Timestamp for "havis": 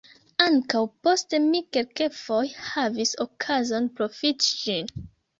2.69-3.11